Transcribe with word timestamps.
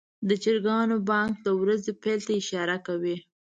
د 0.27 0.29
چرګانو 0.43 0.95
بانګ 1.09 1.31
د 1.45 1.47
ورځې 1.61 1.91
پیل 2.01 2.19
ته 2.27 2.33
اشاره 2.41 2.77
کوي. 2.87 3.15